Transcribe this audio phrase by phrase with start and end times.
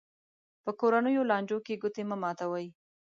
[0.63, 2.67] په کورنیو لانجو کې ګوتې مه ماتوي.